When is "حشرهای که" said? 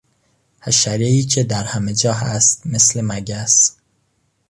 0.61-1.43